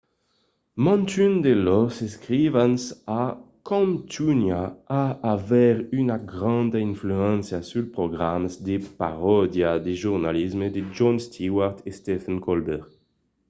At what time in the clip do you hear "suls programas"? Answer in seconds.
7.69-8.53